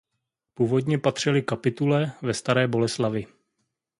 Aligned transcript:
Původně 0.53 0.97
patřily 0.97 1.41
kapitule 1.41 2.11
ve 2.21 2.33
Staré 2.33 2.67
Boleslavi. 2.67 3.27